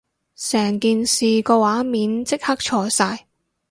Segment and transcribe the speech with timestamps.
[0.35, 3.27] 成件事個畫面即刻錯晒